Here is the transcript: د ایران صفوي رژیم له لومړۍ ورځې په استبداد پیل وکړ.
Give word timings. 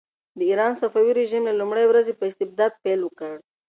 د 0.37 0.39
ایران 0.49 0.73
صفوي 0.81 1.11
رژیم 1.19 1.43
له 1.49 1.53
لومړۍ 1.59 1.85
ورځې 1.87 2.13
په 2.15 2.23
استبداد 2.31 2.71
پیل 2.83 2.99
وکړ. 3.03 3.33